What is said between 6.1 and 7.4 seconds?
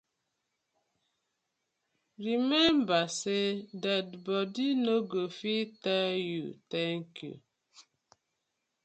yu tank yu.